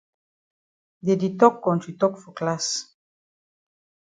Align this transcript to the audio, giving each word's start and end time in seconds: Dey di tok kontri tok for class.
Dey 1.05 1.17
di 1.21 1.29
tok 1.39 1.55
kontri 1.65 1.91
tok 2.01 2.13
for 2.21 2.33
class. 2.37 2.65